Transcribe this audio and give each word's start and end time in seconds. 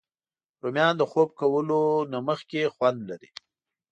رومیان 0.61 0.93
د 0.97 1.03
خوب 1.11 1.29
کولو 1.39 1.81
نه 2.11 2.19
مخکې 2.27 2.71
خوند 2.75 2.99
لري 3.09 3.29